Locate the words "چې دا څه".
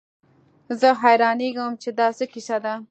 1.81-2.25